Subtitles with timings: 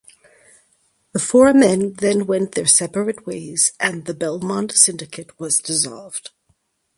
[1.13, 6.31] The four men then went their separate ways and the Belmont Syndicate was dissolved.